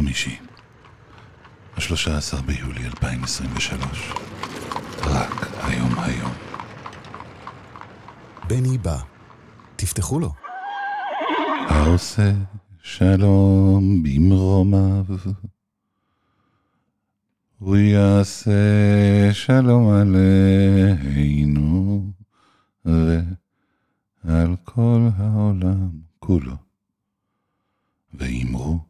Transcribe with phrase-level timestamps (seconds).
[0.00, 0.38] חמישי,
[1.76, 4.12] ה-13 ביולי 2023.
[5.04, 6.32] רק היום היום.
[8.48, 8.98] בני בא.
[9.76, 10.32] תפתחו לו.
[11.68, 12.32] העושה
[12.82, 15.04] שלום במרומיו.
[17.58, 18.52] הוא יעשה
[19.32, 20.92] שלום עלינו
[24.24, 26.56] ועל כל העולם כולו.
[28.14, 28.89] ואמרו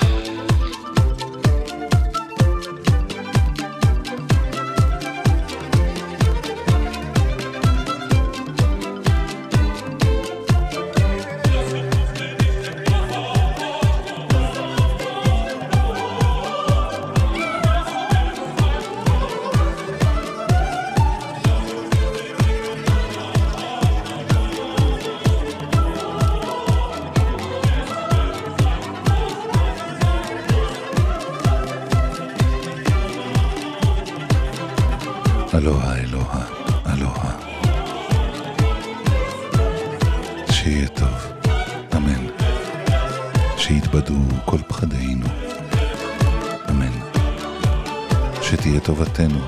[48.81, 49.39] לטובתנו.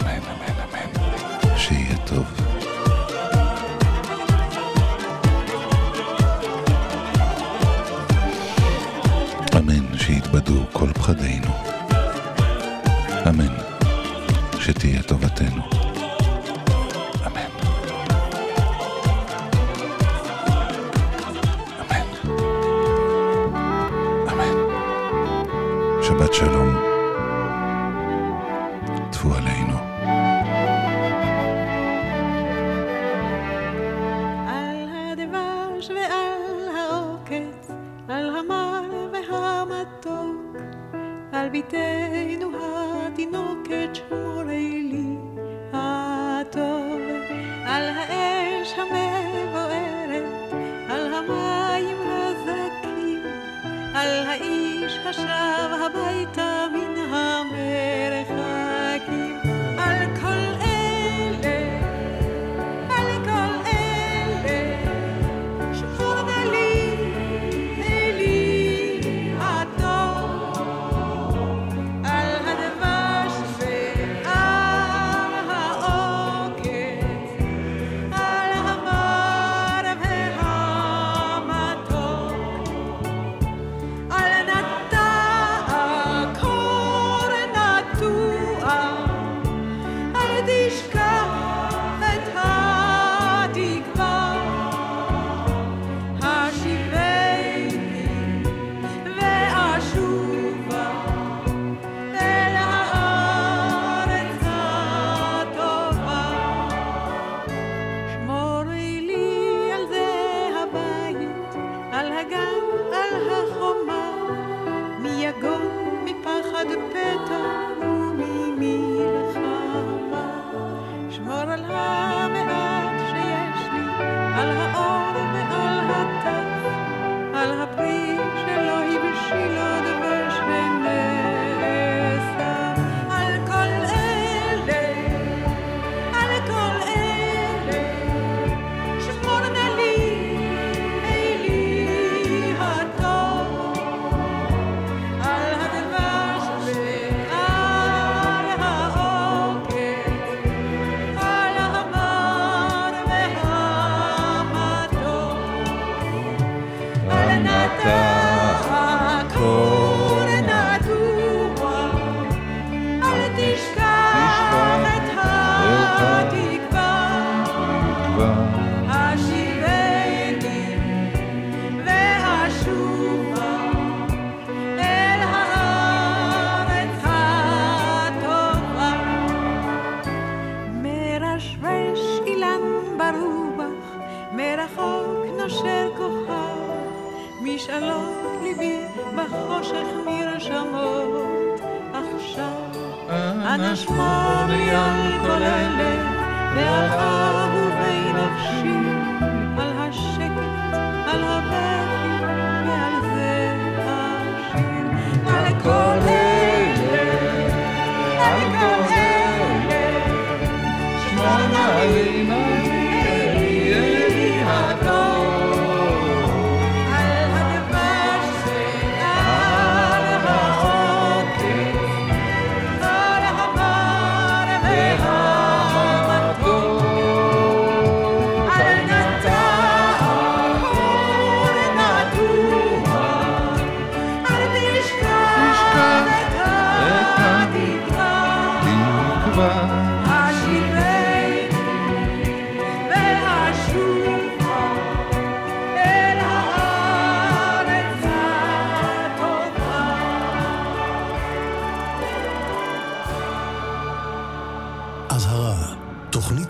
[0.00, 1.58] אמן, אמן, אמן.
[1.58, 2.24] שיהיה טוב.
[9.56, 11.50] אמן שיתבדו כל פחדינו.
[13.28, 13.54] אמן
[14.60, 15.62] שתהיה טובתנו.
[26.32, 26.91] שלום.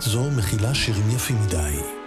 [0.05, 2.02] זו מכילה שירים יפים מדי.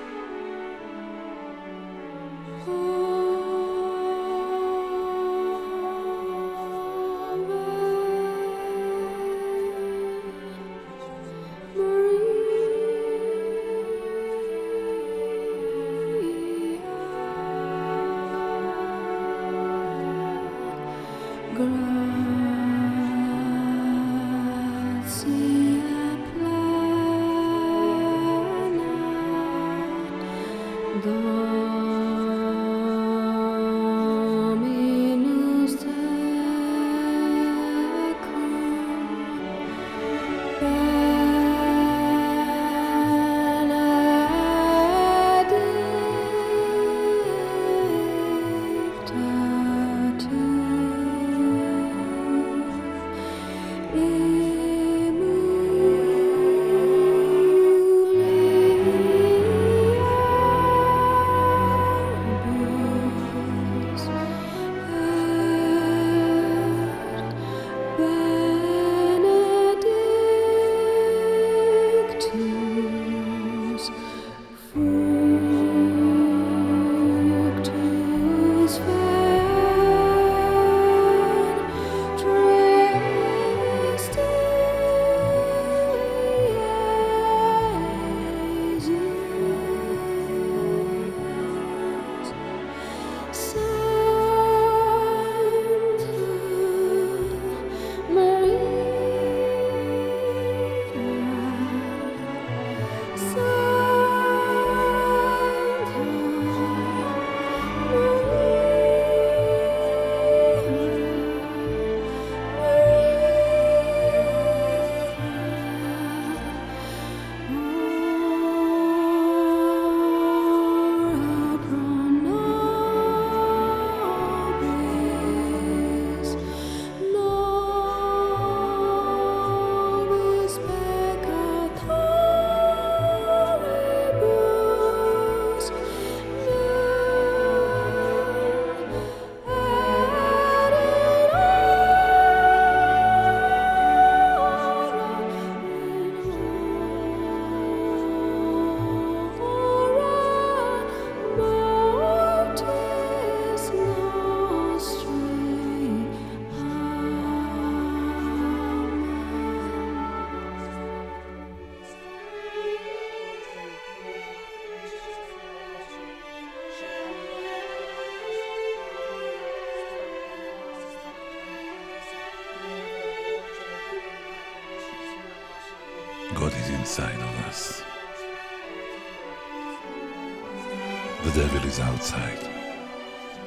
[181.76, 182.38] Is outside.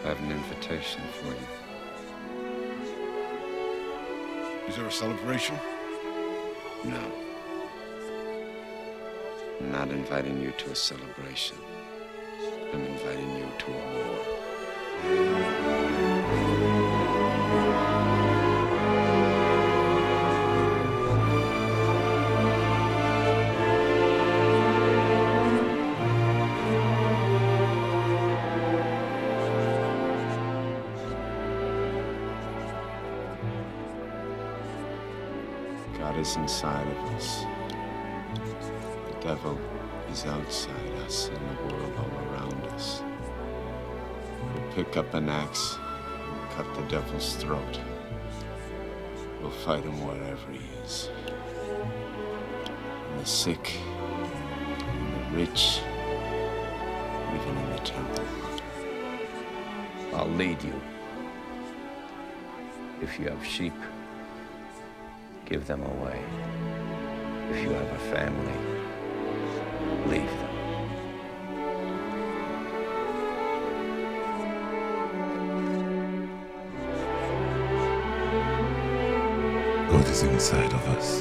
[0.03, 1.47] I have an invitation for you.
[4.67, 5.57] Is there a celebration?
[6.83, 7.11] No.
[9.59, 11.57] I'm not inviting you to a celebration.
[12.71, 14.38] I'm inviting you to a war.
[35.99, 37.43] God is inside of us.
[39.11, 39.59] The devil
[40.09, 43.03] is outside us and the world all around us.
[44.41, 47.79] We'll pick up an axe and cut the devil's throat.
[49.41, 51.09] We'll fight him wherever he is.
[53.11, 53.75] In the sick,
[54.89, 55.81] in the rich,
[57.35, 58.25] even in the temple.
[60.13, 60.81] I'll lead you.
[63.01, 63.73] If you have sheep,
[65.49, 66.21] give them away.
[67.49, 68.53] If you have a family,
[70.05, 70.49] leave them.
[79.89, 81.18] God is inside of us.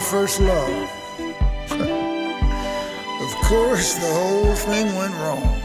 [0.00, 0.90] First love.
[3.20, 5.60] of course, the whole thing went wrong.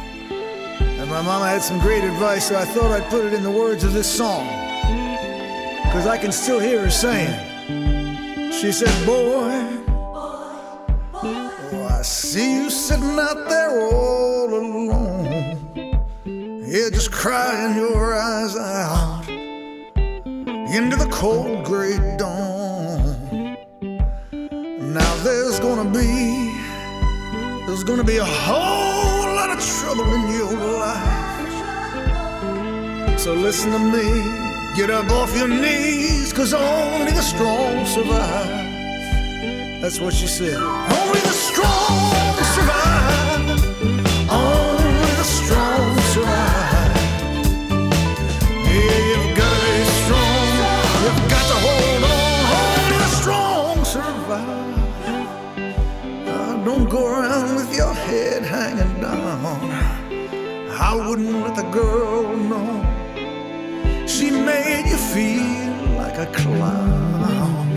[1.00, 3.52] And my mama had some great advice, so I thought I'd put it in the
[3.52, 4.46] words of this song.
[5.84, 7.32] Because I can still hear her saying,
[8.52, 9.52] She said, Boy,
[11.14, 15.66] oh, I see you sitting out there all alone.
[16.26, 19.24] Yeah, just crying your eyes out
[20.76, 22.65] into the cold gray dawn.
[24.96, 26.56] Now there's gonna be,
[27.66, 31.50] there's gonna be a whole lot of trouble in your life.
[33.20, 34.08] So listen to me,
[34.78, 38.72] get up off your knees, cause only the strong survive.
[39.82, 40.56] That's what she said.
[40.64, 42.25] Only the strong
[58.26, 59.70] head hanging down.
[60.88, 62.72] I wouldn't let the girl know.
[64.08, 65.52] She made you feel
[66.02, 67.70] like a clown.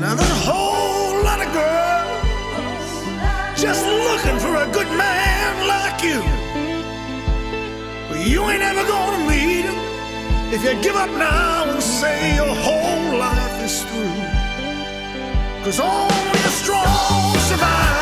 [0.00, 2.24] Now there's a whole lot of girls
[3.64, 6.20] just looking for a good man like you.
[8.08, 9.78] But you ain't ever gonna meet him
[10.54, 14.22] if you give up now and say your whole life is through.
[15.64, 17.97] Cause only the strong survive.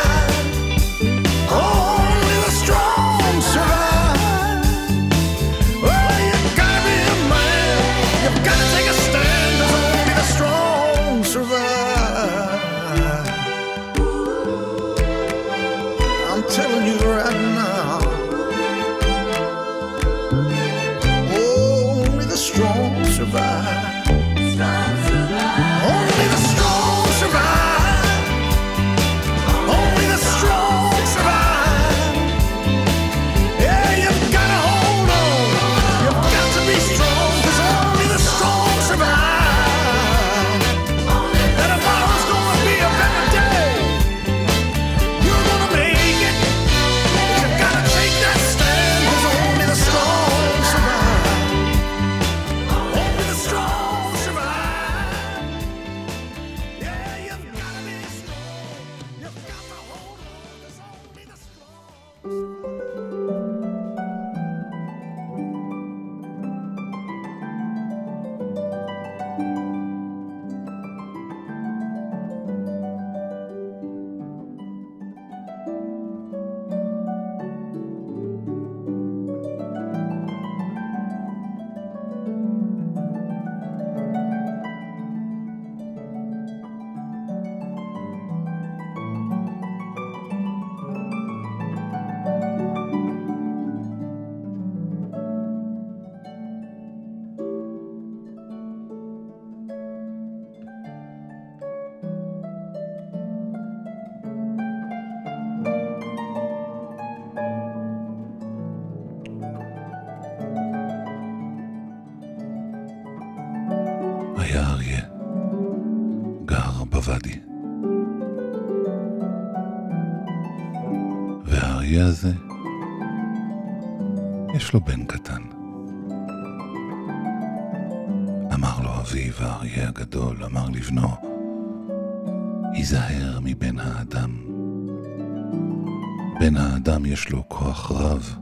[137.06, 138.36] יש לו כוח רב,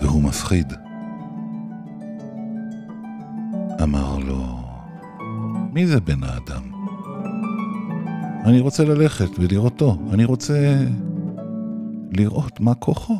[0.00, 0.72] והוא מפחיד.
[3.82, 4.58] אמר לו,
[5.72, 6.62] מי זה בן האדם?
[8.44, 10.74] אני רוצה ללכת ולראותו, אני רוצה
[12.12, 13.18] לראות מה כוחו.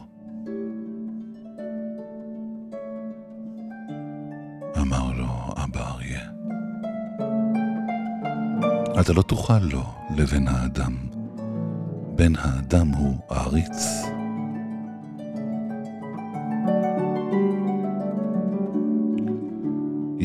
[4.81, 5.29] אמר לו
[5.65, 6.21] אבא אריה,
[9.01, 9.83] אתה לא תוכל לו
[10.17, 10.97] לבן האדם.
[12.17, 14.07] בן האדם הוא עריץ.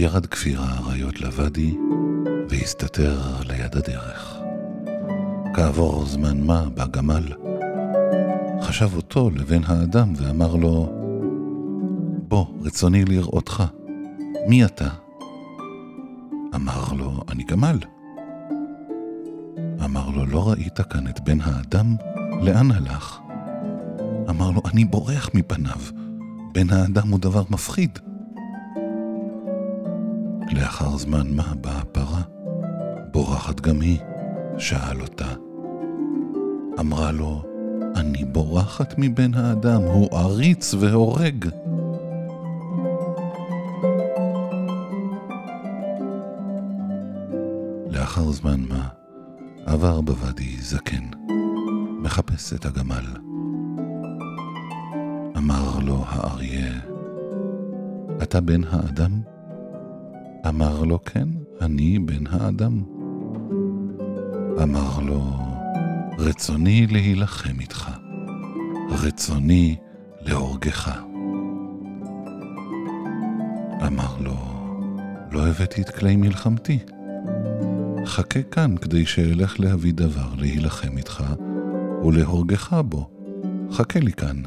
[0.01, 1.77] ירד כפיר האריות לוואדי
[2.50, 4.38] והסתתר ליד הדרך.
[5.53, 7.24] כעבור זמן מה בא גמל.
[8.62, 10.89] חשב אותו לבן האדם ואמר לו,
[12.27, 13.63] בוא, רצוני לראותך.
[14.48, 14.88] מי אתה?
[16.55, 17.79] אמר לו, אני גמל.
[19.86, 21.96] אמר לו, לא ראית כאן את בן האדם?
[22.41, 23.20] לאן הלך?
[24.29, 25.79] אמר לו, אני בורח מפניו.
[26.53, 28.00] בן האדם הוא דבר מפחיד.
[30.91, 32.21] לאחר זמן מה באה פרה,
[33.12, 34.00] בורחת גם היא?
[34.57, 35.33] שאל אותה.
[36.79, 37.43] אמרה לו,
[37.95, 41.45] אני בורחת מבן האדם, הוא עריץ והורג.
[47.89, 48.88] לאחר זמן מה,
[49.65, 51.03] עבר בוואדי זקן,
[52.01, 53.05] מחפש את הגמל.
[55.38, 56.74] אמר לו האריה,
[58.24, 59.30] אתה בן האדם?
[60.48, 61.27] אמר לו, כן,
[61.62, 62.83] אני בן האדם.
[64.63, 65.21] אמר לו,
[66.17, 67.91] רצוני להילחם איתך,
[68.89, 69.75] רצוני
[70.21, 71.00] להורגך.
[73.88, 74.36] אמר לו,
[75.31, 76.79] לא הבאתי את כלי מלחמתי.
[78.05, 81.24] חכה כאן כדי שאלך להביא דבר להילחם איתך
[82.03, 83.10] ולהורגך בו.
[83.71, 84.41] חכה לי כאן.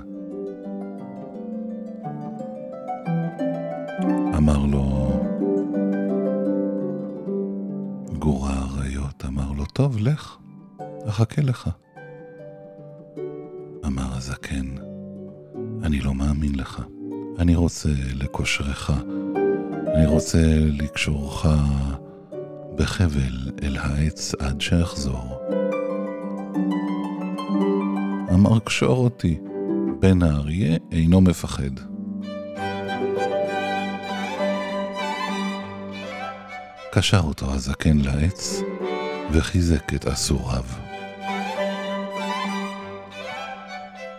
[4.36, 5.03] אמר לו,
[9.94, 10.36] טוב, לך,
[11.08, 11.70] אחכה לך.
[13.86, 14.66] אמר הזקן,
[15.82, 16.82] אני לא מאמין לך.
[17.38, 18.90] אני רוצה לקושרך,
[19.94, 21.46] אני רוצה לקשורך
[22.76, 25.40] בחבל אל העץ עד שאחזור.
[28.34, 29.40] אמר קשור אותי,
[30.00, 31.70] בן האריה אינו מפחד.
[36.92, 38.62] קשר אותו הזקן לעץ
[39.32, 40.64] וחיזק את אסוריו.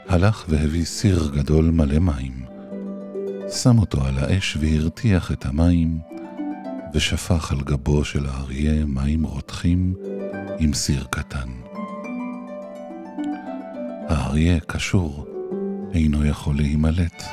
[0.07, 2.45] הלך והביא סיר גדול מלא מים.
[3.51, 5.99] שם אותו על האש והרתיח את המים,
[6.93, 9.93] ושפך על גבו של האריה מים רותחים
[10.59, 11.49] עם סיר קטן.
[14.09, 15.27] האריה קשור,
[15.93, 17.23] אינו יכול להימלט.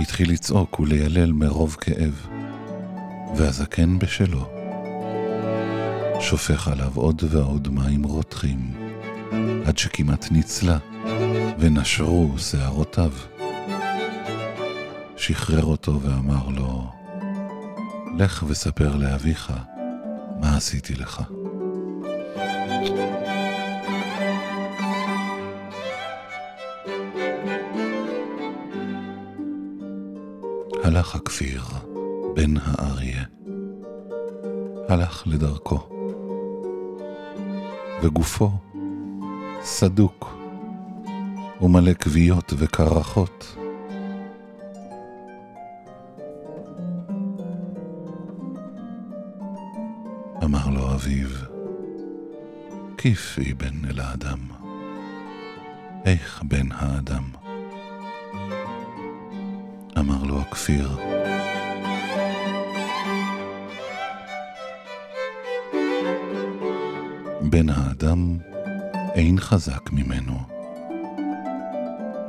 [0.00, 2.26] התחיל לצעוק וליילל מרוב כאב,
[3.36, 4.53] והזקן בשלו.
[6.24, 8.72] שופך עליו עוד ועוד מים רותחים,
[9.66, 10.78] עד שכמעט ניצלה,
[11.58, 13.12] ונשרו שערותיו.
[15.16, 16.90] שחרר אותו ואמר לו,
[18.18, 19.52] לך וספר לאביך
[20.40, 21.22] מה עשיתי לך.
[30.84, 31.64] הלך הכפיר,
[32.34, 33.24] בן האריה.
[34.88, 35.93] הלך לדרכו,
[38.04, 38.50] וגופו
[39.62, 40.36] סדוק
[41.60, 43.56] ומלא כוויות וקרחות.
[50.44, 51.28] אמר לו אביו,
[52.98, 54.38] כיף אבן אל האדם,
[56.04, 57.24] איך בן האדם?
[59.98, 61.13] אמר לו הכפיר,
[67.54, 68.38] בן האדם
[69.14, 70.38] אין חזק ממנו,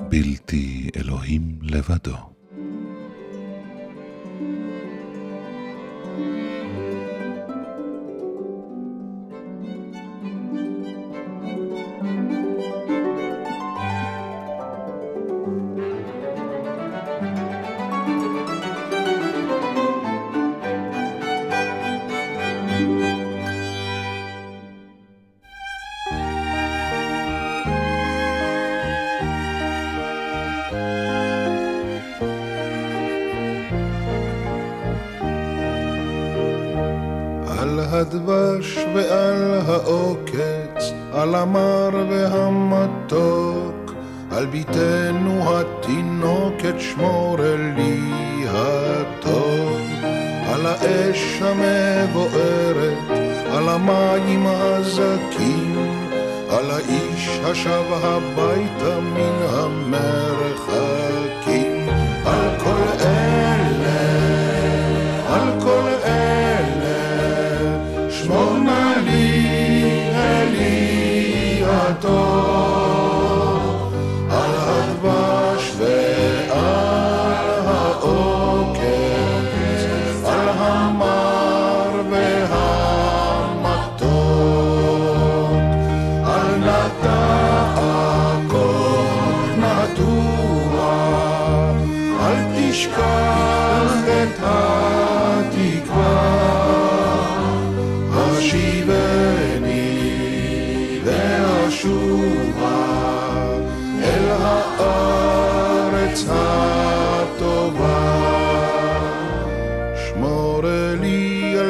[0.09, 2.34] בלתי אלוהים לבדו.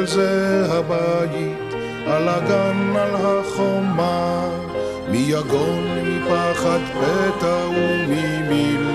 [0.06, 1.74] זה הבית,
[2.06, 4.48] על הגן, על החומה,
[5.08, 8.86] מיגון, מפחד פתע וממלחמה.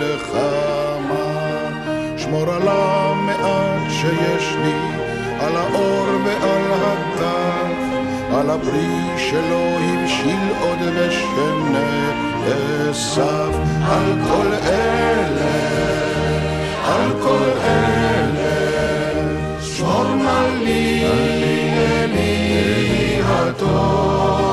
[2.17, 4.81] שמור על המעט שיש לי,
[5.39, 7.77] על האור ועל הטף,
[8.35, 12.11] על הפרי שלא הבשיל עוד ושנאסף.
[13.83, 15.55] על כל אלה,
[16.85, 18.60] על כל אלה
[20.21, 21.57] Eli, Eli,
[22.03, 22.31] Eli,
[23.21, 24.50] Eli,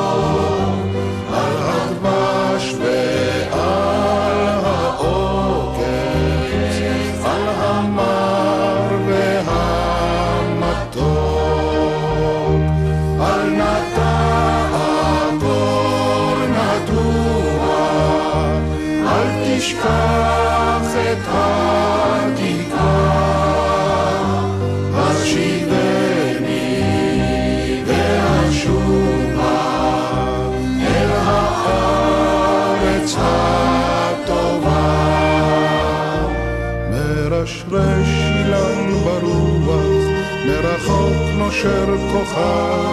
[41.69, 42.85] אשר כוחה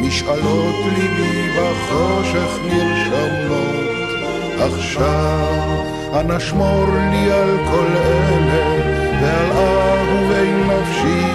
[0.00, 4.10] משאלות ליבי בחושך נרשמות.
[4.58, 5.84] עכשיו
[6.20, 8.64] אנא שמור לי על כל אלה
[9.22, 11.26] ועל אהובי נפשי,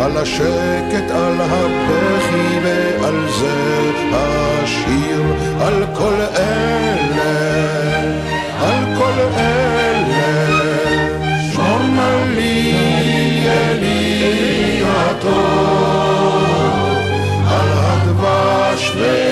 [0.00, 3.72] על השקט, על הבכי ועל זה
[4.12, 5.22] השיר,
[5.60, 7.32] על כל אלה,
[8.60, 10.46] על כל אלה,
[11.52, 12.74] שמור לי
[13.46, 15.61] אלי הטוב.
[18.94, 19.31] Yeah.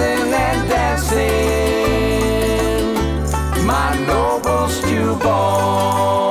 [0.00, 1.26] dancing and dancing,
[3.66, 6.29] my noble stewborn.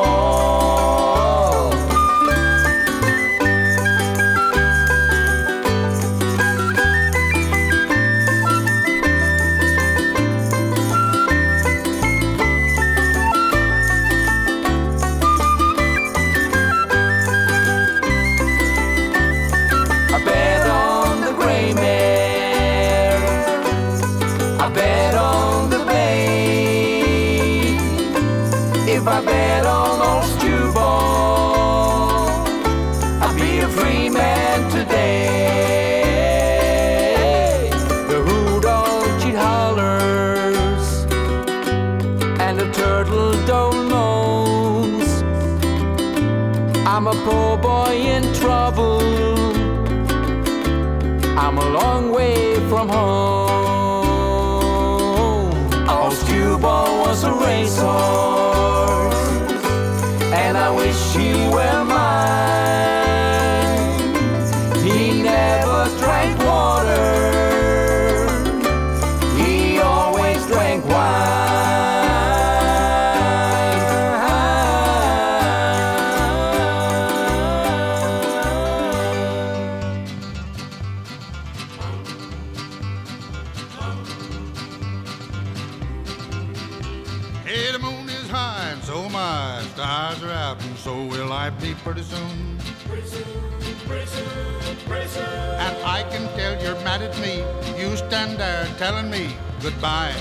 [98.79, 100.15] Telling me goodbye.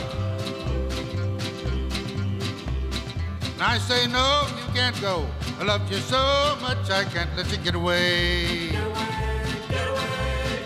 [3.52, 5.24] And I say, no, you can't go.
[5.60, 8.70] I love you so much, I can't let you get away.
[8.70, 8.96] Get away,
[9.70, 10.02] get away,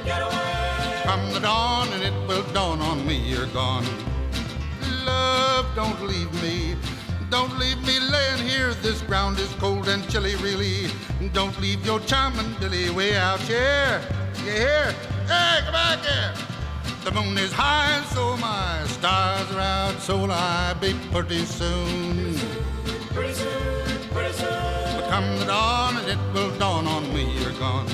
[0.06, 1.02] get away.
[1.04, 3.84] Come the dawn, and it will dawn on me, you're gone.
[5.04, 6.74] Love, don't leave me.
[7.28, 8.72] Don't leave me laying here.
[8.80, 10.90] This ground is cold and chilly, really.
[11.34, 14.00] Don't leave your charming Billy way out here.
[14.46, 14.94] You hear?
[15.28, 16.51] Hey, come back here.
[17.04, 20.00] The moon is high and so my stars are out.
[20.00, 22.36] So will I be pretty soon.
[23.12, 27.88] But come the dawn and it will dawn on me you're gone.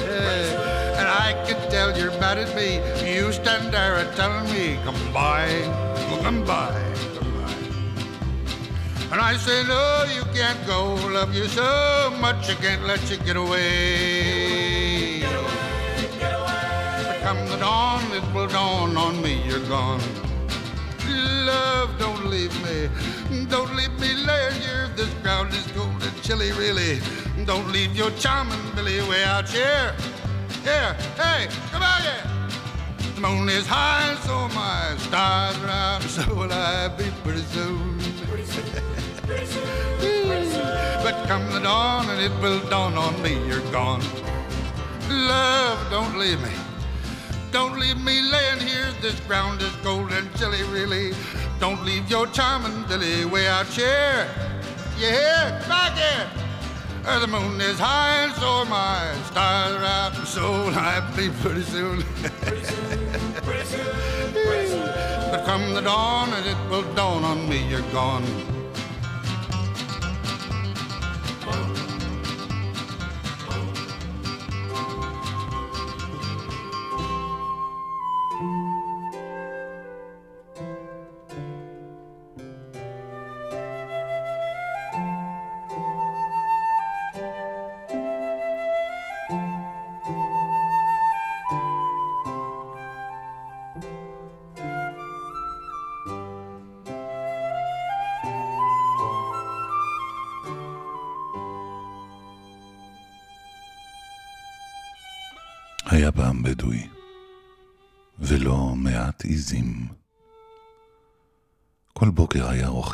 [0.00, 2.80] Yeah, And I can tell you're mad at me.
[3.14, 5.48] You stand there and telling me, come by,
[6.22, 6.72] come by,
[7.14, 7.54] come by.
[9.12, 10.94] And I say, no, you can't go.
[11.10, 15.22] Love you so much, I can't let you get away.
[17.06, 20.00] But come the dawn, it will dawn on me, you're gone.
[21.08, 22.88] Love, don't leave me.
[23.48, 24.88] Don't leave me laying here.
[24.96, 27.00] This ground is cold chilly, really.
[27.44, 29.92] Don't leave your charming Billy way out here.
[30.62, 32.22] Here, hey, come out here.
[33.16, 37.42] The moon is high, and so my stars are out, so will I be pretty
[37.42, 37.98] soon.
[40.04, 41.02] Hmm.
[41.02, 44.02] but come the dawn, and it will dawn on me you're gone.
[45.10, 46.50] Love, don't leave me.
[47.50, 48.92] Don't leave me laying here.
[49.00, 51.12] This ground is cold and chilly, really.
[51.58, 54.51] Don't leave your charming Billy way out here.
[54.98, 55.60] You hear?
[55.68, 56.28] Back here.
[57.20, 59.14] The moon is high and so am I.
[59.24, 61.98] stars are out, and so will I be pretty soon.
[65.30, 68.51] but come the dawn, and it will dawn on me you're gone.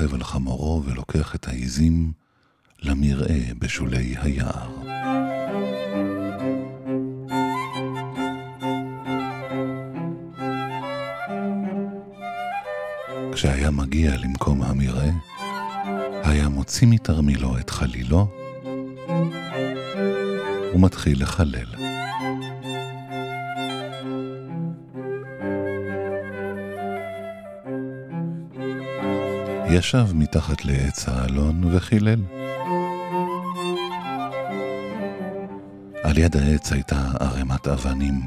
[0.01, 2.13] רוכב על חמורו ולוקח את העיזים
[2.83, 4.71] למרעה בשולי היער.
[13.33, 15.11] כשהיה מגיע למקום המרעה,
[16.25, 18.27] היה מוציא מתרמילו את חלילו
[20.75, 21.88] ומתחיל לחלל.
[29.71, 32.21] ישב מתחת לעץ האלון וחילל.
[36.03, 38.21] על יד העץ הייתה ערימת אבנים.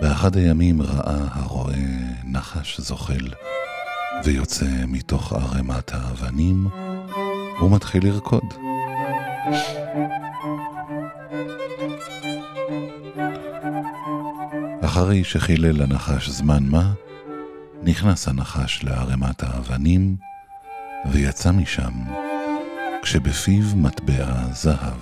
[0.00, 1.76] באחד הימים ראה הרועה
[2.24, 3.28] נחש זוחל,
[4.24, 6.66] ויוצא מתוך ערימת האבנים,
[7.62, 8.54] ומתחיל לרקוד.
[14.80, 16.92] אחרי שחילל הנחש זמן מה,
[17.84, 20.16] נכנס הנחש לערימת האבנים,
[21.10, 21.92] ויצא משם,
[23.02, 24.98] כשבפיו מטבע זהב.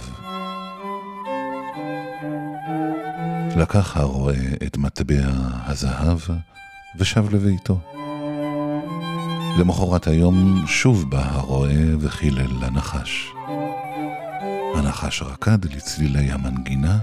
[3.57, 5.31] לקח הרועה את מטבע
[5.67, 6.19] הזהב,
[6.97, 7.81] ושב לביתו.
[9.59, 13.33] למחרת היום שוב בא הרועה וחילל לנחש.
[14.75, 16.99] הנחש רקד לצלילי המנגינה,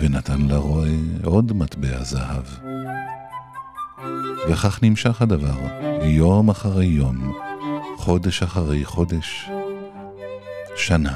[0.00, 0.90] ונתן לרועה
[1.24, 2.65] עוד מטבע זהב.
[4.48, 5.56] וכך נמשך הדבר,
[6.02, 7.38] יום אחרי יום,
[7.96, 9.50] חודש אחרי חודש,
[10.76, 11.14] שנה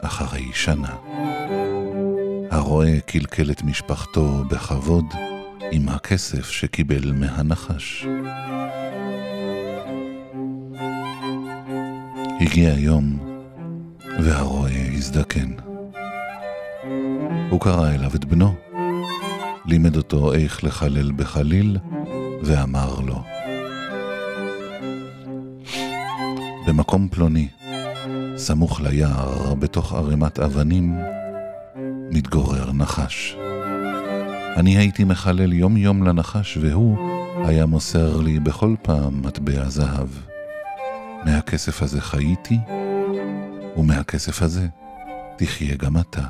[0.00, 0.96] אחרי שנה.
[2.50, 5.04] הרועה קלקל את משפחתו בכבוד
[5.70, 8.06] עם הכסף שקיבל מהנחש.
[12.40, 13.18] הגיע יום,
[14.20, 15.50] והרועה הזדקן.
[17.50, 18.54] הוא קרא אליו את בנו,
[19.66, 21.78] לימד אותו איך לחלל בחליל,
[22.44, 23.22] ואמר לו,
[26.66, 27.48] במקום פלוני,
[28.36, 30.98] סמוך ליער, בתוך ערימת אבנים,
[32.10, 33.36] מתגורר נחש.
[34.56, 36.96] אני הייתי מחלל יום-יום לנחש, והוא
[37.44, 40.08] היה מוסר לי בכל פעם מטבע זהב.
[41.24, 42.58] מהכסף הזה חייתי,
[43.76, 44.66] ומהכסף הזה
[45.36, 46.26] תחיה גם אתה.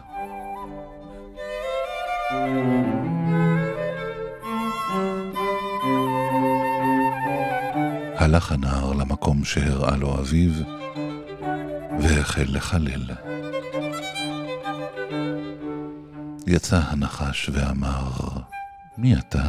[8.24, 10.52] הלך הנער למקום שהראה לו אביו,
[12.00, 13.10] והחל לחלל.
[16.46, 18.10] יצא הנחש ואמר,
[18.98, 19.42] מי אתה?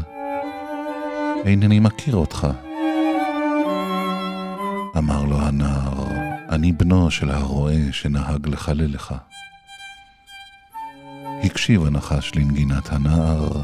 [1.46, 2.48] אינני מכיר אותך.
[4.98, 6.08] אמר לו הנער,
[6.50, 9.16] אני בנו של הרועה שנהג לחלל לך.
[11.44, 13.62] הקשיב הנחש לנגינת הנער,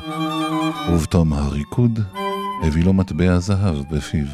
[0.92, 2.00] ובתום הריקוד
[2.64, 4.26] הביא לו מטבע זהב בפיו.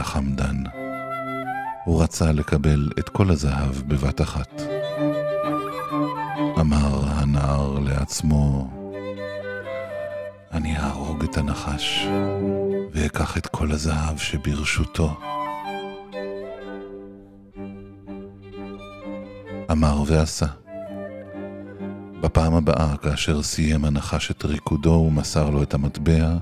[0.00, 0.62] היה חמדן.
[1.84, 4.62] הוא רצה לקבל את כל הזהב בבת אחת.
[6.60, 8.70] אמר הנער לעצמו,
[10.52, 12.06] אני אהרוג את הנחש,
[12.92, 15.20] ואקח את כל הזהב שברשותו.
[19.70, 20.46] אמר ועשה.
[22.20, 26.36] בפעם הבאה, כאשר סיים הנחש את ריקודו ומסר לו את המטבע,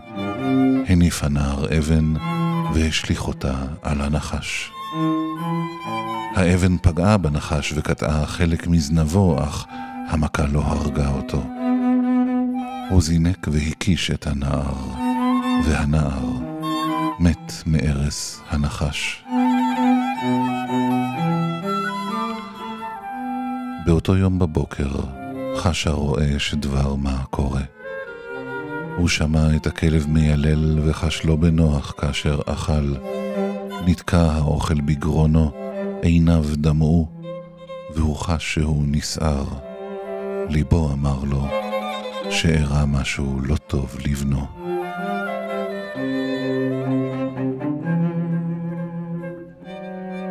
[0.89, 2.15] הניף הנער אבן
[2.75, 4.71] והשליך אותה על הנחש.
[6.37, 9.67] האבן פגעה בנחש וקטעה חלק מזנבו, אך
[10.09, 11.43] המכה לא הרגה אותו.
[12.91, 14.75] הוא זינק והקיש את הנער,
[15.65, 16.27] והנער
[17.21, 19.25] מת מארס הנחש.
[23.87, 24.89] באותו יום בבוקר
[25.57, 27.78] חש הרועה שדבר מה קורה.
[28.99, 32.95] הוא שמע את הכלב מיילל וחש לא בנוח כאשר אכל.
[33.87, 35.51] נתקע האוכל בגרונו,
[36.03, 37.09] עיניו דמעו,
[37.95, 39.45] והוא חש שהוא נסער.
[40.49, 41.49] ליבו אמר לו
[42.31, 44.47] שאירע משהו לא טוב לבנו.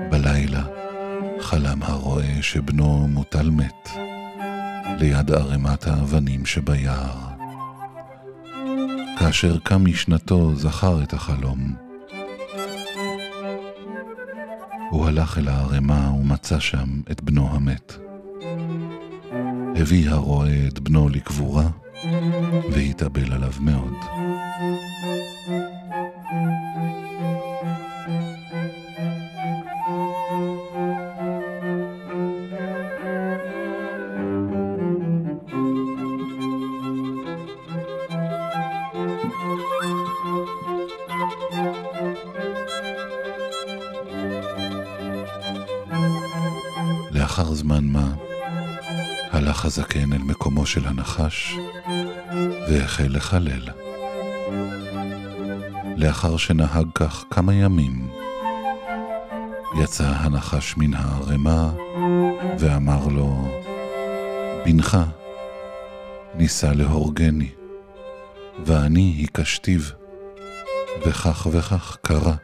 [0.10, 0.64] בלילה
[1.40, 3.90] חלם הרועה שבנו מוטל מת
[5.00, 7.27] ליד ערימת האבנים שביער.
[9.20, 11.76] כאשר קם משנתו זכר את החלום.
[14.90, 17.94] הוא הלך אל הערימה ומצא שם את בנו המת.
[19.76, 21.70] הביא הרועה את בנו לקבורה,
[22.72, 24.17] והתאבל עליו מאוד.
[49.78, 51.58] הזקן אל מקומו של הנחש,
[52.70, 53.70] והחל לחלל.
[55.96, 58.10] לאחר שנהג כך כמה ימים,
[59.84, 61.72] יצא הנחש מן הערימה,
[62.60, 63.62] ואמר לו,
[64.66, 64.98] בנך
[66.36, 67.50] ניסה להורגני,
[68.66, 69.82] ואני הקשתיו,
[71.06, 72.36] וכך וכך קרה.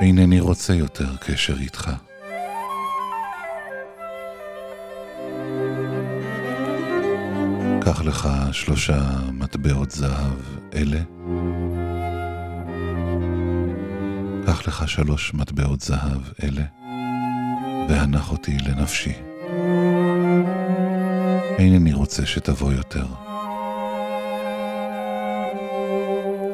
[0.00, 1.90] אינני רוצה יותר קשר איתך.
[7.86, 9.00] קח לך שלושה
[9.32, 10.38] מטבעות זהב
[10.74, 11.00] אלה.
[14.46, 16.64] קח לך שלוש מטבעות זהב אלה,
[17.88, 19.12] והנח אותי לנפשי.
[21.58, 23.06] אינני רוצה שתבוא יותר.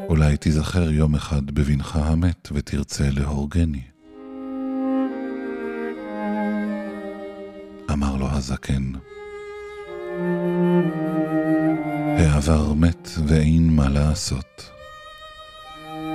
[0.08, 3.82] אולי תיזכר יום אחד בבנך המת ותרצה להורגני.
[7.92, 8.92] אמר לו הזקן,
[12.49, 14.70] העבר מת ואין מה לעשות.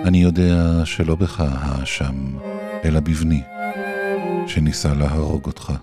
[0.06, 2.16] אני יודע שלא בך האשם,
[2.86, 3.42] אלא בבני,
[4.48, 5.74] שניסה להרוג אותך.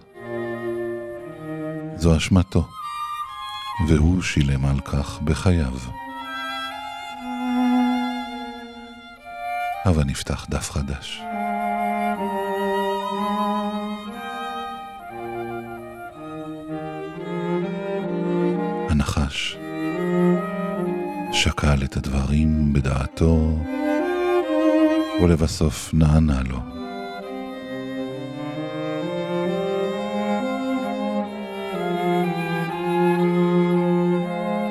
[1.96, 2.68] זו אשמתו,
[3.88, 5.74] והוא שילם על כך בחייו.
[9.84, 11.20] הבה נפתח דף חדש.
[18.90, 19.63] הנחש
[21.44, 23.58] שקל את הדברים בדעתו
[25.22, 26.58] ולבסוף נענה לו.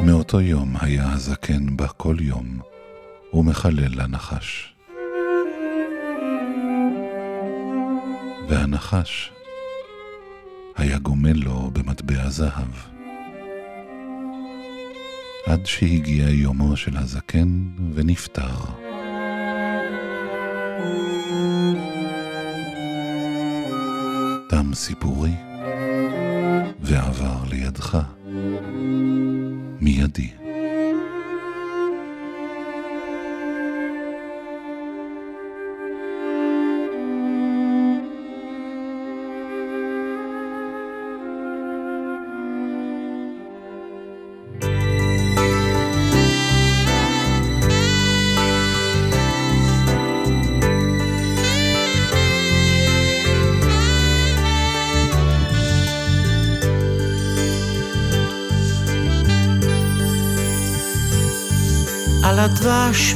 [0.06, 2.60] מאותו יום היה הזקן בא כל יום
[3.34, 4.74] ומחלל לנחש.
[8.50, 9.32] והנחש
[10.76, 12.93] היה גומל לו במטבע זהב.
[15.46, 18.56] עד שהגיע יומו של הזקן ונפטר.
[24.50, 25.32] תם סיפורי
[26.82, 27.98] ועבר לידך
[29.82, 30.43] מידי.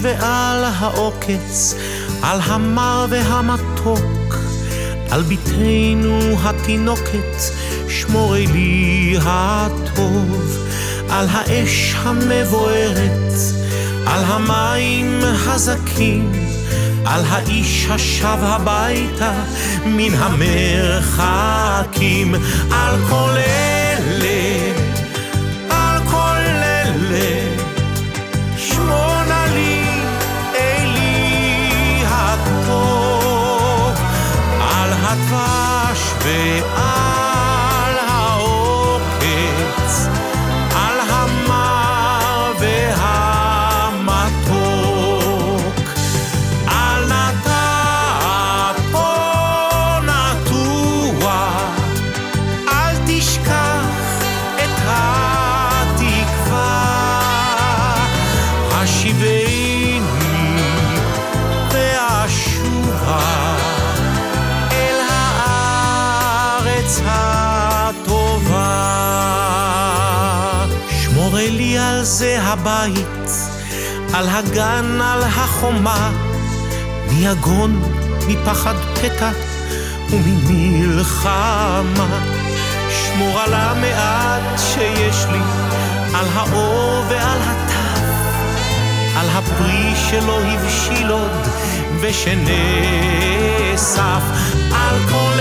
[0.02, 1.76] ועל העוקץ,
[2.22, 4.36] על המר והמתוק,
[5.10, 7.38] על בתנו התינוקת,
[7.90, 10.58] שמורי לי הטוב,
[11.10, 13.34] על האש המבוערת,
[14.06, 16.32] על המים הזכים,
[17.06, 19.34] על האיש השב הביתה
[19.86, 21.56] מן המרחקים,
[22.72, 23.77] על כל אלה,
[74.18, 76.12] על הגן, על החומה,
[77.08, 77.82] מיגון,
[78.28, 79.30] מפחד פתע
[80.10, 82.08] וממלחמה.
[82.90, 85.40] שמור על המעט שיש לי,
[86.14, 88.02] על האור ועל הטף.
[89.18, 91.48] על הפרי שלא הבשיל עוד
[92.02, 92.64] ושנאסף
[94.74, 95.40] על כל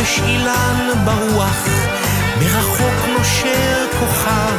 [0.00, 1.68] מרשרש אילן ברוח,
[2.40, 4.56] מרחוק נושר כוכב,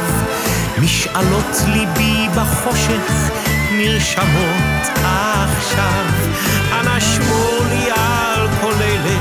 [0.78, 3.30] משאלות ליבי בחושך
[3.72, 6.04] נרשמות עכשיו.
[6.72, 9.16] אנא שמור לי על כל אלה,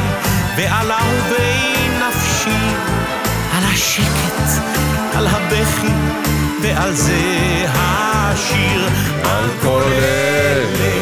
[0.58, 2.76] ועל אהובי נפשי,
[3.54, 4.64] על השקט,
[5.16, 5.94] על הבכי,
[6.64, 8.90] ועל זה השיר,
[9.24, 11.01] על כל אלה,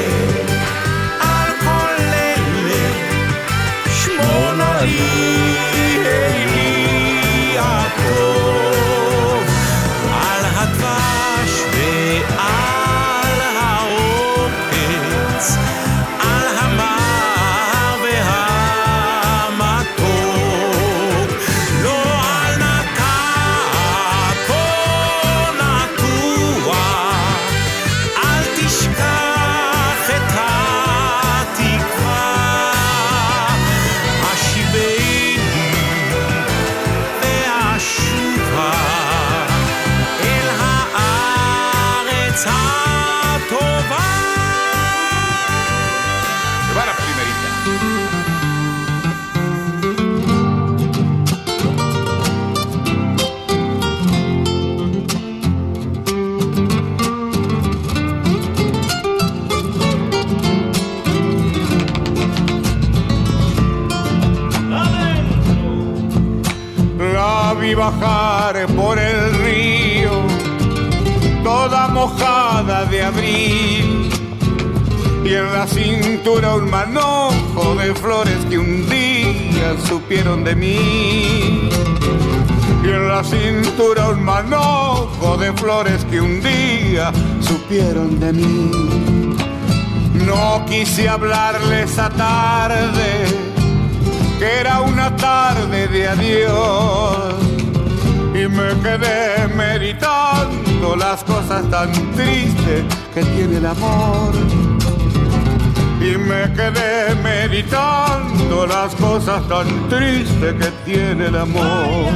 [5.17, 5.48] you.
[73.17, 74.13] Y
[75.33, 81.69] en la cintura un manojo de flores que un día supieron de mí.
[82.83, 88.71] Y en la cintura un manojo de flores que un día supieron de mí.
[90.13, 93.25] No quise hablarles esa tarde,
[94.37, 97.33] que era una tarde de adiós.
[98.35, 100.58] Y me quedé meditando
[100.95, 104.33] las cosas tan tristes que tiene el amor.
[105.99, 112.13] Y me quedé meditando las cosas tan tristes que tiene el amor.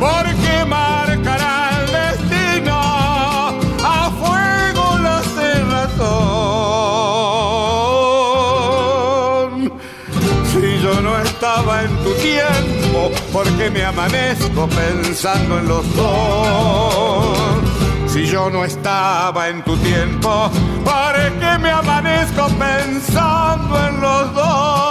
[0.00, 2.74] Porque marcará el destino
[3.84, 5.98] a fuego la cerrazón.
[10.50, 17.47] Si yo no estaba en tu tiempo, porque me amanezco pensando en los dos.
[18.08, 20.50] Si yo no estaba en tu tiempo,
[20.82, 24.88] ¿para qué me amanezco pensando en los dos?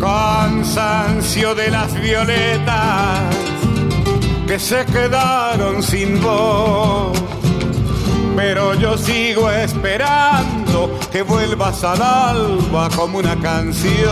[0.00, 3.23] Cansancio de las violetas
[4.46, 7.18] que se quedaron sin voz.
[8.36, 14.04] Pero yo sigo esperando que vuelvas al alba como una canción.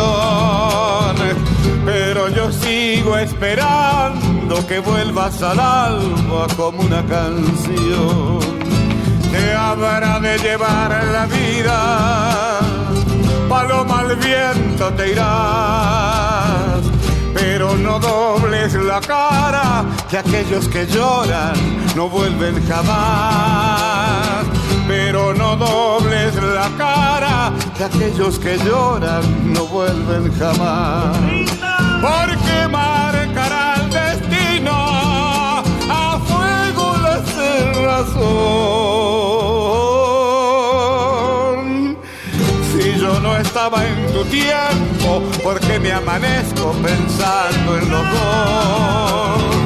[1.85, 8.39] Pero yo sigo esperando que vuelvas al alba como una canción.
[9.30, 12.61] Te habrá de llevar la vida,
[13.49, 16.62] paloma al viento te irás
[17.43, 21.55] pero no dobles la cara, que aquellos que lloran
[21.97, 24.47] no vuelven jamás.
[24.86, 31.16] Pero no dobles la cara, que aquellos que lloran no vuelven jamás.
[32.01, 34.72] Porque marcará el destino
[35.90, 39.32] a fuego la cerrazón.
[43.62, 49.58] estaba en tu tiempo, porque me amanezco pensando en los dos.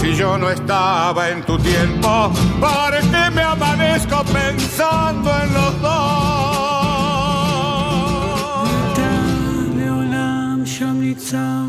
[0.00, 2.30] Si yo no estaba en tu tiempo,
[2.60, 6.56] ¿para qué me amanezco pensando en los dos?
[9.76, 11.66] לעולם שם ניצב,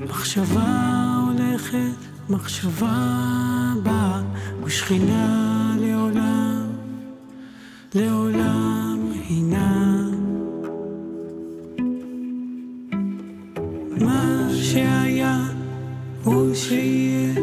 [0.00, 2.96] מחשבה הולכת, מחשבה
[3.82, 4.20] באה,
[4.64, 6.66] ושכינה לעולם,
[7.94, 10.03] לעולם הינה.
[14.01, 15.37] מה שהיה
[16.23, 17.33] הוא שיהיה,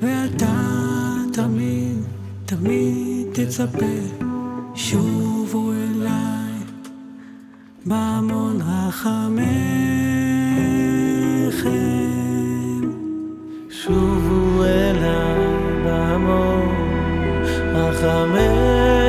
[0.00, 0.54] ואתה
[1.32, 2.02] תמיד,
[2.46, 3.96] תמיד תצפה,
[4.74, 6.58] שובו אליי,
[7.86, 9.44] בהמון רחמיכם.
[13.70, 16.68] שובו אליי בהמון
[17.74, 19.03] רחמיכם.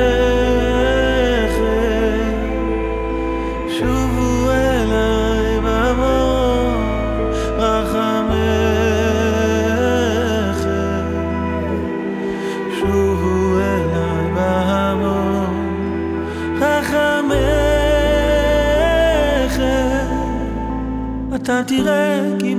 [21.60, 22.54] אתה תראה כי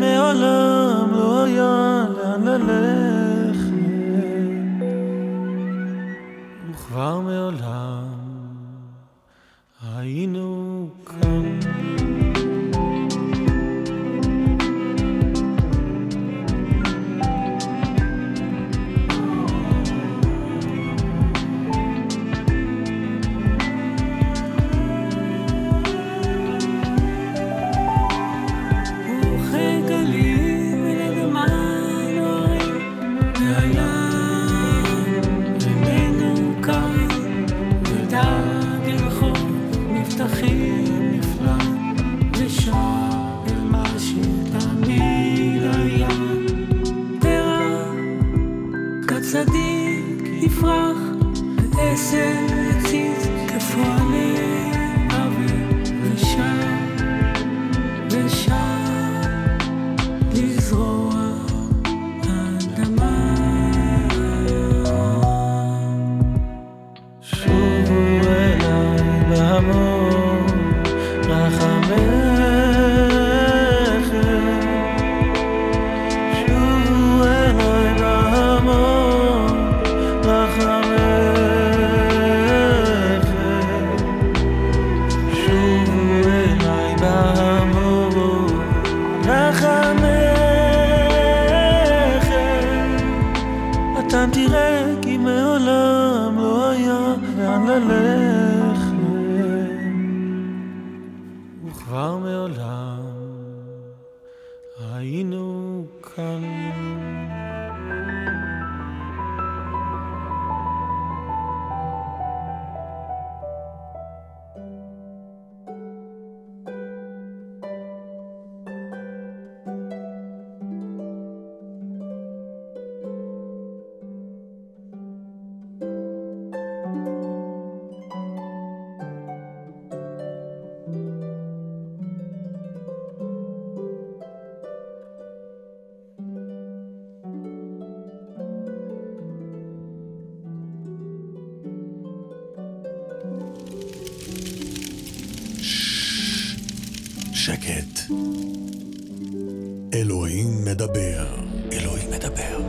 [149.98, 151.26] אלוהים מדבר.
[151.72, 152.62] אלוהים מדבר.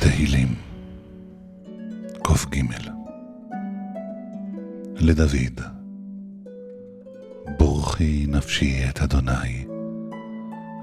[0.00, 0.54] תהילים,
[2.22, 2.58] קג
[4.96, 5.60] לדוד,
[7.58, 9.64] בורכי נפשי את אדוני,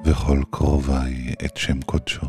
[0.06, 2.28] וכל קרובי את שם קודשו.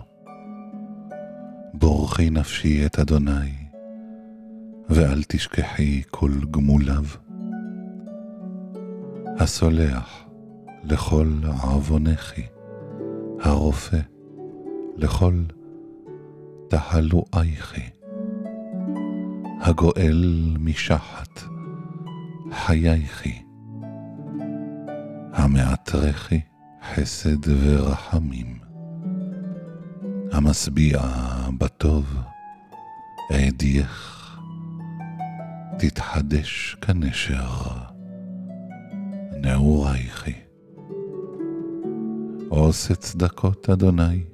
[1.75, 3.53] בורכי נפשי את אדוני,
[4.89, 7.05] ואל תשכחי כל גמוליו.
[9.39, 10.25] הסולח
[10.85, 11.29] לכל
[11.63, 12.33] עוונך,
[13.41, 13.99] הרופא
[14.97, 15.43] לכל
[16.69, 17.75] תהלואייך,
[19.61, 21.43] הגואל משחת
[22.53, 23.43] חייכי,
[25.33, 26.41] המעטרכי
[26.95, 28.59] חסד ורחמים,
[30.33, 31.01] המשביע
[31.59, 32.17] בטוב
[33.33, 34.17] אעדייך,
[35.79, 37.91] תתחדש כנשר.
[39.43, 40.50] נעורייכי.
[42.59, 44.25] עושה צדקות אדוני,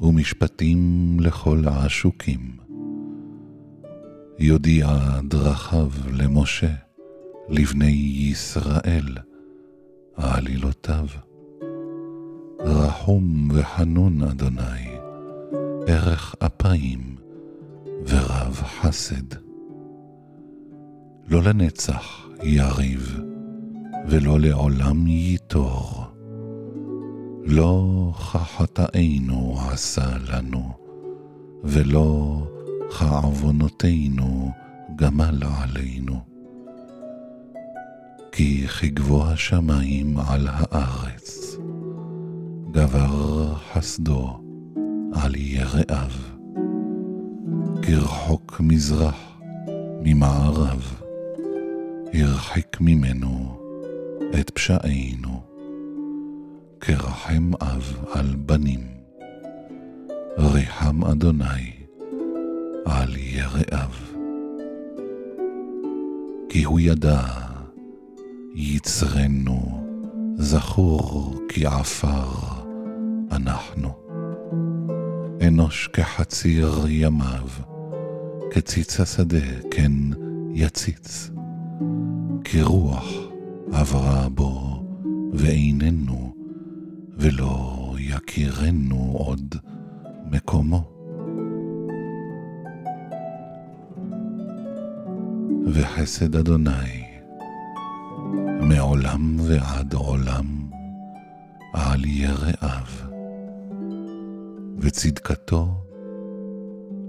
[0.00, 2.56] ומשפטים לכל העשוקים.
[4.38, 4.88] יודיע
[5.28, 6.72] דרכיו למשה,
[7.48, 7.90] לבני
[8.30, 9.16] ישראל,
[10.16, 11.06] עלילותיו.
[12.60, 14.96] רחום וחנון אדוני,
[15.86, 17.16] ערך אפיים
[18.06, 19.34] ורב חסד.
[21.28, 23.20] לא לנצח יריב,
[24.08, 26.09] ולא לעולם ייטור.
[27.52, 30.72] לא כחטאינו עשה לנו,
[31.64, 32.42] ולא
[32.98, 34.50] כעוונותינו
[34.96, 36.20] גמל עלינו.
[38.32, 41.56] כי כגבוה השמיים על הארץ,
[42.70, 44.40] גבר חסדו
[45.12, 46.10] על יראיו,
[47.82, 49.40] כרחוק מזרח
[50.02, 51.00] ממערב,
[52.14, 53.58] הרחיק ממנו
[54.40, 55.49] את פשעינו,
[56.80, 58.86] כרחם אב על בנים,
[60.38, 61.70] ריחם אדוני
[62.84, 63.90] על יראיו.
[66.48, 67.22] כי הוא ידע,
[68.54, 69.86] יצרנו,
[70.38, 72.28] זכור כי עפר
[73.32, 73.88] אנחנו.
[75.46, 77.48] אנוש כחציר ימיו,
[78.50, 79.92] כציץ השדה כן
[80.54, 81.30] יציץ,
[82.44, 83.12] כרוח
[83.72, 84.82] עברה בו
[85.32, 86.29] ואיננו,
[87.20, 89.54] ולא יכירנו עוד
[90.30, 90.90] מקומו.
[95.66, 97.04] וחסד אדוני
[98.60, 100.70] מעולם ועד עולם
[101.72, 102.86] על יראיו,
[104.78, 105.68] וצדקתו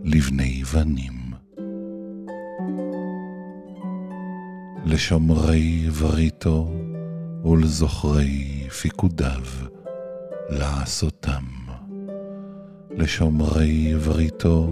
[0.03, 1.13] לבני בנים.
[4.85, 6.71] לשומרי בריתו
[7.45, 9.41] ולזוכרי פיקודיו
[10.51, 11.45] לעשותם.
[12.91, 14.69] לשומרי בריתו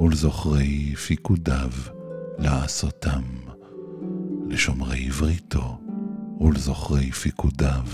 [0.00, 1.70] ולזוכרי פיקודיו
[2.38, 3.22] לעשותם.
[4.48, 5.78] לשומרי בריתו
[6.40, 7.84] ולזוכרי פיקודיו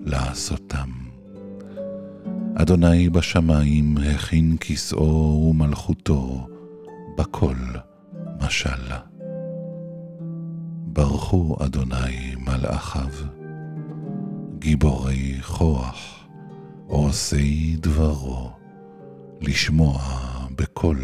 [0.00, 0.90] לעשותם.
[2.54, 6.48] אדוני בשמיים הכין כסאו ומלכותו
[7.18, 7.56] בכל
[8.40, 8.98] משלה.
[10.86, 13.10] ברכו אדוני מלאכיו,
[14.58, 16.25] גיבורי כוח,
[16.88, 18.50] עושי דברו,
[19.40, 19.98] לשמוע
[20.56, 20.96] בכל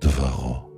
[0.00, 0.68] דברו.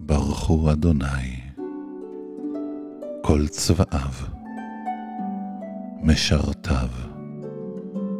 [0.00, 1.40] ברכו אדוני,
[3.22, 4.12] כל צבאיו,
[6.02, 6.88] משרתיו,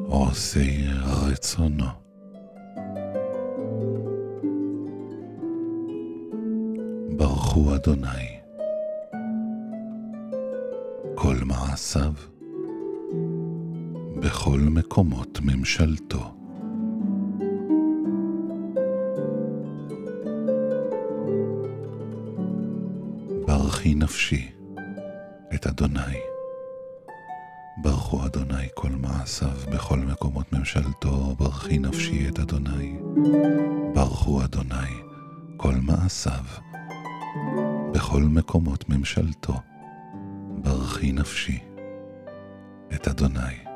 [0.06, 2.03] עושי רצונו.
[7.54, 8.38] ברכו אדוני.
[11.14, 12.12] כל מעשיו,
[14.20, 16.34] בכל מקומות ממשלתו.
[23.46, 24.50] ברכי נפשי
[25.54, 26.18] את אדוני.
[27.82, 32.98] ברכו אדוני כל מעשיו בכל מקומות ממשלתו, ברכי נפשי את אדוני.
[33.94, 34.94] ברכו אדוני
[35.56, 36.73] כל מעשיו
[37.94, 39.60] בכל מקומות ממשלתו.
[40.62, 41.58] ברכי נפשי
[42.94, 43.73] את אדוני.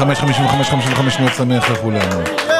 [0.00, 2.59] 55, 55, 55 שניות שמח לכולנו.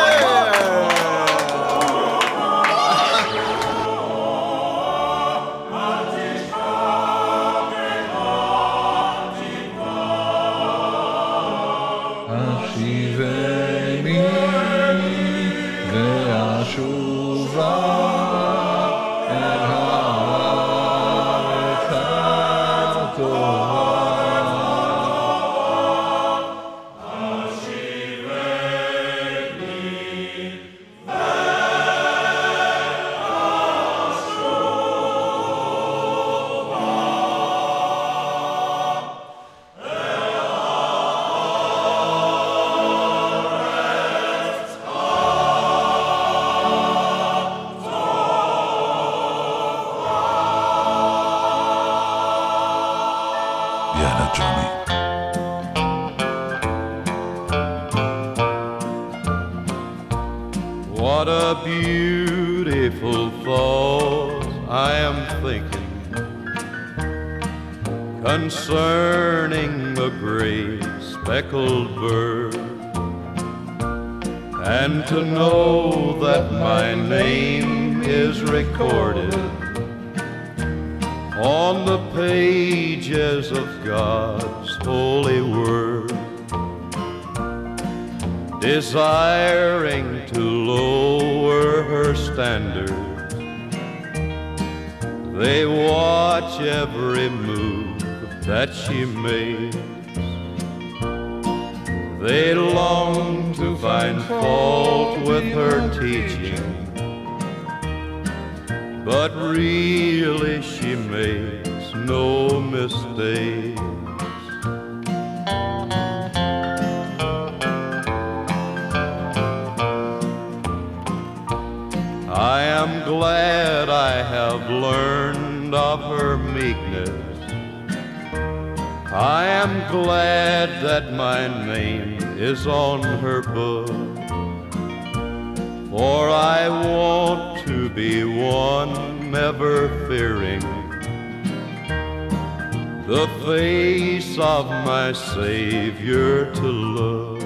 [145.11, 147.43] My Savior to love.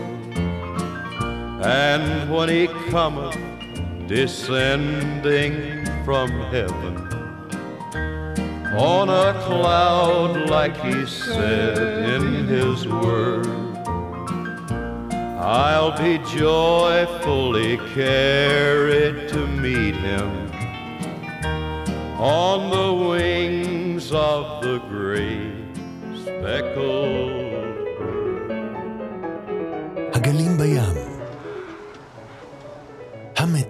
[1.64, 3.38] And when he cometh
[4.06, 6.94] descending from heaven
[8.76, 11.78] on a cloud like he said
[12.14, 13.46] in his word.
[15.40, 20.52] I'll be joyfully carried to meet him
[22.20, 25.64] on the wings of the great
[26.44, 27.33] speckled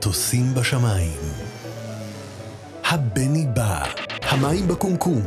[0.04, 1.20] המטוסים בשמיים,
[2.84, 3.84] הבני בא,
[4.22, 5.22] המים בקומקום,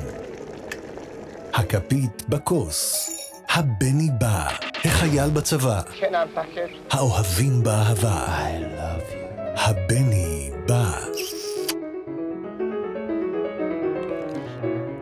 [1.53, 3.09] הכפית בכוס,
[3.49, 4.47] הבני בא,
[4.85, 5.81] החייל בצבא,
[6.91, 8.25] האוהבים באהבה,
[9.55, 10.91] הבני בא.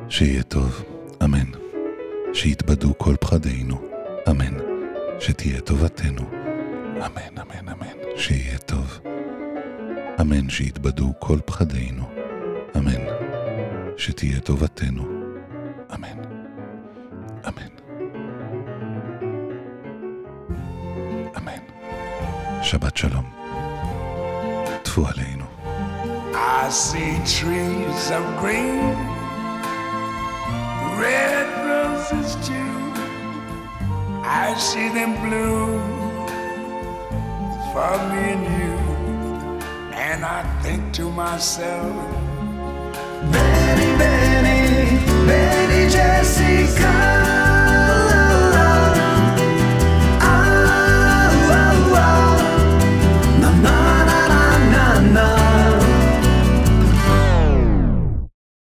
[0.10, 0.84] שיהיה טוב,
[1.24, 1.52] אמן.
[2.34, 3.82] שיתבדו כל פחדינו,
[4.30, 4.58] אמן.
[5.20, 6.22] שתהיה טובתנו,
[7.06, 8.18] אמן, אמן, אמן.
[8.18, 9.00] שיהיה טוב.
[10.26, 12.04] אמן שיתבדו כל פחדינו,
[12.78, 13.02] אמן.
[13.98, 15.04] שתהיה טובתנו,
[15.94, 16.20] אמן.
[17.48, 17.74] אמן.
[21.38, 21.62] אמן.
[22.62, 23.34] שבת שלום.
[24.84, 25.46] טפו עלינו.
[26.34, 28.96] I see trees of green,
[31.06, 32.76] red roses too.
[34.44, 35.82] I see them bloom
[37.72, 38.75] for me and you.
[40.16, 41.94] And I think to myself,
[43.34, 47.45] Benny, Benny, Benny Jessica.